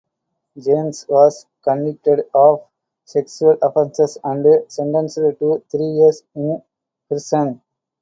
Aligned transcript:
James 0.57 1.05
was 1.07 1.45
convicted 1.63 2.21
of 2.33 2.65
sexual 3.05 3.55
offenses 3.61 4.17
and 4.23 4.63
sentenced 4.67 5.13
to 5.17 5.63
three 5.69 5.85
years 5.91 6.23
in 6.33 6.59
prison. 7.07 7.61